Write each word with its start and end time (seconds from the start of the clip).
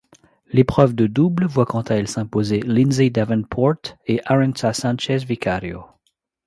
L'épreuve 0.51 0.95
de 0.95 1.05
double 1.05 1.45
voit 1.45 1.67
quant 1.67 1.81
à 1.83 1.93
elle 1.93 2.07
s'imposer 2.07 2.61
Lindsay 2.61 3.11
Davenport 3.11 3.75
et 4.07 4.19
Arantxa 4.25 4.73
Sánchez 4.73 5.17
Vicario. 5.27 5.83